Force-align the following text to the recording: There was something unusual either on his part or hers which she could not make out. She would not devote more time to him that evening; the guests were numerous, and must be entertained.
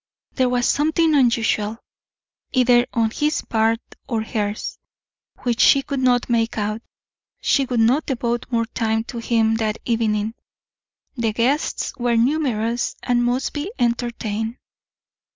There 0.31 0.49
was 0.49 0.67
something 0.67 1.13
unusual 1.13 1.77
either 2.53 2.87
on 2.91 3.11
his 3.11 3.43
part 3.43 3.79
or 4.09 4.23
hers 4.23 4.79
which 5.43 5.59
she 5.59 5.83
could 5.83 5.99
not 5.99 6.27
make 6.27 6.57
out. 6.57 6.81
She 7.39 7.65
would 7.65 7.81
not 7.81 8.07
devote 8.07 8.47
more 8.51 8.65
time 8.65 9.03
to 9.03 9.19
him 9.19 9.57
that 9.57 9.77
evening; 9.85 10.33
the 11.15 11.33
guests 11.33 11.93
were 11.99 12.17
numerous, 12.17 12.95
and 13.03 13.23
must 13.23 13.53
be 13.53 13.71
entertained. 13.77 14.57